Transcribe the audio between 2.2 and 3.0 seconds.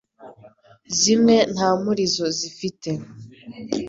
zifite